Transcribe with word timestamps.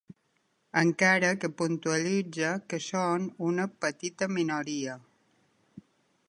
Encara 0.79 1.27
que 1.43 1.49
puntualitza 1.59 2.49
que 2.73 2.79
són 2.87 3.29
una 3.51 3.67
‘petita 3.87 4.31
minoria’. 4.39 4.97